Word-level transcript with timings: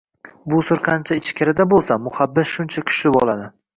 Bu 0.53 0.61
sir 0.69 0.79
qancha 0.87 1.17
ichkarida 1.21 1.67
bo‘lsa, 1.75 1.99
muhabbat 2.07 2.51
shuncha 2.53 2.85
kuchli 2.89 3.13
bo‘ladi 3.19 3.47